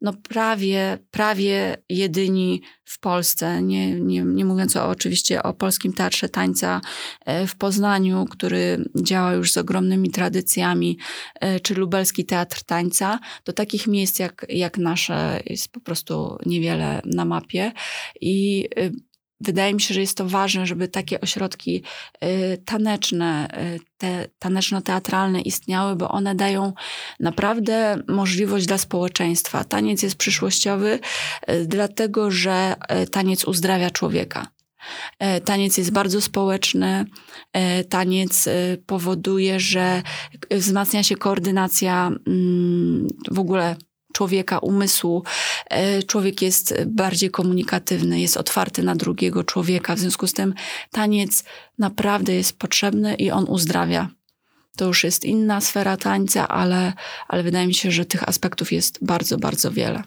no 0.02 0.14
prawie, 0.14 0.98
prawie 1.12 1.78
jedyni 1.90 2.62
w 2.86 3.00
Polsce, 3.00 3.62
nie, 3.62 4.00
nie, 4.02 4.22
nie 4.22 4.46
mówiąc 4.46 4.76
o, 4.76 4.88
oczywiście 4.88 5.44
o 5.44 5.54
Polskim 5.54 5.94
Teatrze 5.94 6.30
Tańca 6.30 6.82
w 7.48 7.56
Poznaniu, 7.56 8.26
który 8.26 8.86
działa 8.96 9.34
już 9.34 9.52
z 9.52 9.58
ogromnymi 9.58 10.10
tradycjami, 10.10 10.98
czy 11.64 11.76
Lubelski 11.76 12.26
Teatr 12.26 12.64
Tańca, 12.64 13.20
do 13.46 13.54
takich 13.54 13.88
miejsc 13.88 14.20
jak 14.20 14.46
jak, 14.50 14.78
nasze 14.78 15.42
jest 15.46 15.72
po 15.72 15.80
prostu 15.80 16.38
niewiele 16.46 17.02
na 17.06 17.26
mapie. 17.26 17.72
I 18.22 18.68
y, 18.80 18.92
wydaje 19.42 19.74
mi 19.74 19.82
się, 19.82 19.94
że 19.94 20.02
jest 20.02 20.18
to 20.18 20.26
ważne, 20.26 20.66
żeby 20.66 20.88
takie 20.88 21.22
ośrodki 21.22 21.84
y, 22.24 22.58
taneczne, 22.66 23.48
y, 23.76 23.80
te 23.98 24.28
taneczno-teatralne 24.40 25.42
istniały, 25.42 25.96
bo 25.96 26.10
one 26.10 26.36
dają 26.36 26.74
naprawdę 27.20 28.02
możliwość 28.08 28.66
dla 28.66 28.78
społeczeństwa. 28.78 29.64
Taniec 29.64 30.04
jest 30.04 30.16
przyszłościowy, 30.16 31.00
dlatego 31.66 32.32
że 32.32 32.76
taniec 33.12 33.46
uzdrawia 33.46 33.90
człowieka. 33.90 34.48
Taniec 35.46 35.78
jest 35.78 35.92
bardzo 35.92 36.22
społeczny. 36.22 37.06
Taniec 37.90 38.50
powoduje, 38.86 39.60
że 39.60 40.02
wzmacnia 40.52 41.04
się 41.04 41.16
koordynacja 41.16 42.12
mm, 42.28 43.08
w 43.32 43.40
ogóle 43.40 43.76
człowieka, 44.16 44.60
umysłu. 44.60 45.24
E, 45.70 46.04
człowiek 46.04 46.42
jest 46.42 46.84
bardziej 46.86 47.30
komunikatywny, 47.32 48.20
jest 48.20 48.38
otwarty 48.38 48.84
na 48.84 48.96
drugiego 48.96 49.44
człowieka. 49.44 49.96
W 49.96 50.00
związku 50.00 50.28
z 50.28 50.34
tym 50.34 50.54
taniec 50.92 51.44
naprawdę 51.78 52.34
jest 52.34 52.60
potrzebny 52.60 53.16
i 53.16 53.32
on 53.32 53.46
uzdrawia. 53.50 54.10
To 54.78 54.86
już 54.86 55.04
jest 55.04 55.26
inna 55.26 55.62
sfera 55.62 55.98
tańca, 55.98 56.48
ale, 56.48 56.94
ale 57.28 57.44
wydaje 57.44 57.68
mi 57.68 57.74
się, 57.74 57.92
że 57.92 58.06
tych 58.06 58.30
aspektów 58.30 58.72
jest 58.72 59.06
bardzo, 59.06 59.38
bardzo 59.38 59.72
wiele. 59.72 60.04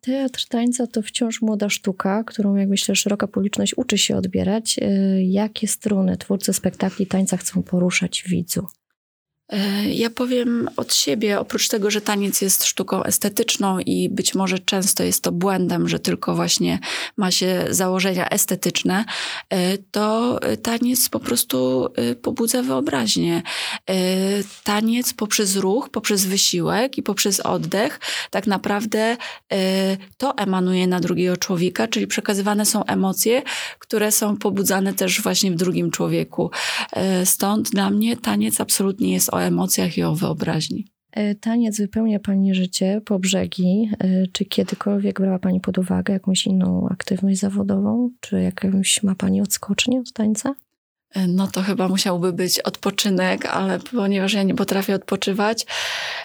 Teatr 0.00 0.48
tańca 0.48 0.86
to 0.86 1.02
wciąż 1.02 1.42
młoda 1.42 1.68
sztuka, 1.68 2.24
którą, 2.24 2.54
jak 2.54 2.68
myślę, 2.68 2.96
szeroka 2.96 3.26
publiczność 3.26 3.74
uczy 3.76 3.98
się 3.98 4.16
odbierać. 4.16 4.78
E, 4.78 5.22
jakie 5.22 5.68
struny 5.68 6.16
twórcy 6.16 6.52
spektakli 6.52 7.06
tańca 7.06 7.36
chcą 7.36 7.62
poruszać 7.62 8.24
widzu? 8.28 8.66
E, 9.50 9.84
ja 9.94 10.10
powiem 10.10 10.68
od 10.76 10.94
siebie, 10.94 11.40
oprócz 11.40 11.68
tego, 11.68 11.90
że 11.90 12.00
taniec 12.00 12.40
jest 12.40 12.64
sztuką 12.64 13.02
estetyczną 13.02 13.78
i 13.78 14.08
być 14.08 14.34
może 14.34 14.58
często 14.58 15.02
jest 15.02 15.22
to 15.22 15.32
błędem, 15.32 15.88
że 15.88 15.98
tylko 15.98 16.34
właśnie 16.34 16.78
ma 17.16 17.30
się 17.30 17.64
założenia 17.70 18.28
estetyczne, 18.28 19.04
e, 19.48 19.78
to 19.78 20.38
taniec 20.62 21.08
po 21.08 21.20
prostu 21.20 21.88
e, 21.96 22.14
pobudza 22.14 22.62
wyobraźnię. 22.62 23.42
Taniec 24.64 25.12
poprzez 25.12 25.56
ruch, 25.56 25.88
poprzez 25.88 26.26
wysiłek 26.26 26.98
i 26.98 27.02
poprzez 27.02 27.40
oddech 27.40 28.00
tak 28.30 28.46
naprawdę 28.46 29.16
to 30.18 30.36
emanuje 30.36 30.86
na 30.86 31.00
drugiego 31.00 31.36
człowieka, 31.36 31.88
czyli 31.88 32.06
przekazywane 32.06 32.66
są 32.66 32.84
emocje, 32.84 33.42
które 33.78 34.12
są 34.12 34.36
pobudzane 34.36 34.94
też 34.94 35.22
właśnie 35.22 35.50
w 35.50 35.54
drugim 35.54 35.90
człowieku. 35.90 36.50
Stąd 37.24 37.70
dla 37.70 37.90
mnie 37.90 38.16
taniec 38.16 38.60
absolutnie 38.60 39.12
jest 39.12 39.34
o 39.34 39.39
emocjach 39.44 39.98
i 39.98 40.02
o 40.02 40.14
wyobraźni. 40.14 40.86
E, 41.12 41.34
taniec 41.34 41.78
wypełnia 41.78 42.20
Pani 42.20 42.54
życie 42.54 43.00
po 43.04 43.18
brzegi. 43.18 43.90
E, 43.98 44.26
czy 44.26 44.44
kiedykolwiek 44.44 45.20
brała 45.20 45.38
Pani 45.38 45.60
pod 45.60 45.78
uwagę 45.78 46.12
jakąś 46.12 46.46
inną 46.46 46.88
aktywność 46.90 47.40
zawodową? 47.40 48.10
Czy 48.20 48.42
jakąś 48.42 49.02
ma 49.02 49.14
Pani 49.14 49.40
odskocznię 49.40 50.00
od 50.00 50.12
tańca? 50.12 50.54
No 51.28 51.46
to 51.46 51.62
chyba 51.62 51.88
musiałby 51.88 52.32
być 52.32 52.60
odpoczynek, 52.60 53.46
ale 53.46 53.78
ponieważ 53.78 54.32
ja 54.32 54.42
nie 54.42 54.54
potrafię 54.54 54.94
odpoczywać, 54.94 55.66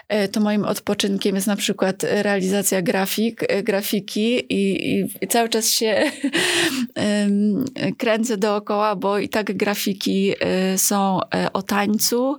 e, 0.08 0.28
to 0.28 0.40
moim 0.40 0.64
odpoczynkiem 0.64 1.34
jest 1.34 1.46
na 1.46 1.56
przykład 1.56 2.02
realizacja 2.02 2.82
grafik, 2.82 3.42
e, 3.48 3.62
grafiki 3.62 4.54
i, 4.54 5.00
i 5.22 5.28
cały 5.28 5.48
czas 5.48 5.70
się 5.70 6.02
kręcę 7.98 8.36
dookoła, 8.36 8.96
bo 8.96 9.18
i 9.18 9.28
tak 9.28 9.56
grafiki 9.56 10.32
e, 10.40 10.78
są 10.78 11.20
o 11.52 11.62
tańcu, 11.62 12.36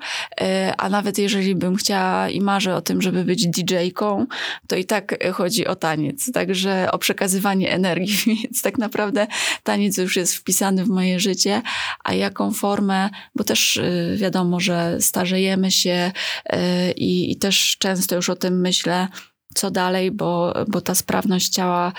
a 0.78 0.90
nawet 0.90 1.18
jeżeli 1.18 1.56
bym 1.56 1.76
chciała 1.76 2.30
i 2.30 2.42
marzę 2.42 2.76
o 2.76 2.82
tym, 2.82 3.02
żeby 3.02 3.24
być 3.24 3.48
DJ-ką, 3.48 4.26
to 4.68 4.76
i 4.76 4.86
tak 4.86 5.34
chodzi 5.34 5.68
o 5.68 5.76
taniec, 5.76 6.32
także 6.32 6.90
o 6.92 6.98
przekazywanie 6.98 7.72
energii, 7.78 8.18
więc 8.44 8.62
tak 8.62 8.78
naprawdę 8.78 9.28
taniec 9.64 9.98
już 9.98 10.16
jest 10.16 10.36
wpisany 10.36 10.86
w 10.86 10.90
moje 10.90 11.20
życie, 11.20 11.62
a 12.04 12.14
jak 12.14 12.37
jaką 12.38 12.54
formę, 12.54 13.10
bo 13.36 13.44
też 13.44 13.78
y, 13.78 14.16
wiadomo, 14.18 14.60
że 14.60 14.98
starzejemy 15.02 15.72
się 15.72 16.12
y, 16.54 16.58
i, 16.92 17.32
i 17.32 17.36
też 17.36 17.78
często 17.80 18.16
już 18.16 18.30
o 18.30 18.36
tym 18.36 18.62
myślę, 18.62 19.08
co 19.56 19.72
dalej, 19.72 20.12
bo, 20.12 20.54
bo 20.68 20.82
ta 20.82 20.96
sprawność 20.96 21.50
ciała, 21.50 21.94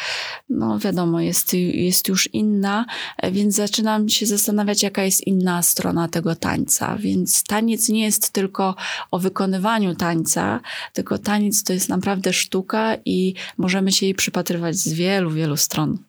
no 0.48 0.79
wiadomo, 0.79 1.20
jest, 1.20 1.55
jest 1.55 2.09
już 2.09 2.35
inna, 2.35 2.87
więc 3.33 3.55
zaczynam 3.55 4.09
się 4.09 4.27
zastanawiać, 4.27 4.83
jaka 4.83 5.03
jest 5.05 5.27
inna 5.27 5.62
strona 5.62 6.09
tego 6.09 6.37
tańca. 6.37 6.96
Więc 6.96 7.42
taniec 7.44 7.88
nie 7.88 8.05
jest 8.05 8.31
tylko 8.31 8.74
o 9.11 9.18
wykonywaniu 9.18 9.94
tańca, 9.94 10.61
tylko 10.92 11.18
taniec 11.18 11.64
to 11.64 11.72
jest 11.72 11.88
naprawdę 11.88 12.33
sztuka 12.33 12.96
i 13.05 13.35
możemy 13.57 13.92
się 13.92 14.07
jej 14.07 14.14
przypatrywać 14.14 14.77
z 14.77 14.92
wielu, 14.92 15.31
wielu 15.31 15.57
stron. 15.57 16.08